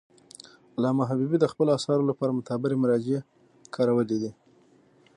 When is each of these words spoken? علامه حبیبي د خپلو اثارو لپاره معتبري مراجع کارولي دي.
علامه 0.77 1.03
حبیبي 1.09 1.37
د 1.39 1.45
خپلو 1.51 1.69
اثارو 1.77 2.03
لپاره 2.09 2.35
معتبري 2.37 2.75
مراجع 2.83 3.19
کارولي 3.75 4.17
دي. 4.21 4.31